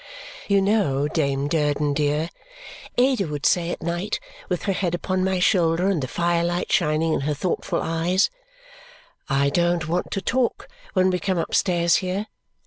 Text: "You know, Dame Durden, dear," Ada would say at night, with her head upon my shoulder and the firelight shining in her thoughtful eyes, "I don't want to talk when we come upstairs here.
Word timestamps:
"You 0.47 0.63
know, 0.63 1.07
Dame 1.07 1.47
Durden, 1.47 1.93
dear," 1.93 2.31
Ada 2.97 3.27
would 3.27 3.45
say 3.45 3.69
at 3.69 3.83
night, 3.83 4.19
with 4.49 4.63
her 4.63 4.73
head 4.73 4.95
upon 4.95 5.23
my 5.23 5.37
shoulder 5.39 5.89
and 5.89 6.01
the 6.01 6.07
firelight 6.07 6.71
shining 6.71 7.13
in 7.13 7.21
her 7.21 7.35
thoughtful 7.35 7.81
eyes, 7.83 8.31
"I 9.29 9.51
don't 9.51 9.87
want 9.87 10.09
to 10.13 10.19
talk 10.23 10.67
when 10.93 11.11
we 11.11 11.19
come 11.19 11.37
upstairs 11.37 11.97
here. 11.97 12.25